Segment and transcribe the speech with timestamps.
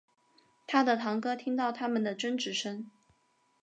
[0.65, 2.89] 他的堂哥听到他们的争执声